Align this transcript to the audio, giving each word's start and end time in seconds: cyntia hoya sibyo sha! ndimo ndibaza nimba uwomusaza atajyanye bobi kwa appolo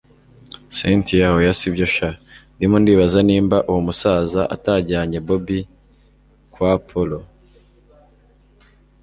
cyntia 0.75 1.33
hoya 1.33 1.51
sibyo 1.59 1.85
sha! 1.95 2.09
ndimo 2.55 2.75
ndibaza 2.81 3.19
nimba 3.27 3.57
uwomusaza 3.69 4.41
atajyanye 4.55 5.17
bobi 5.27 5.59
kwa 6.53 6.69
appolo 6.77 7.19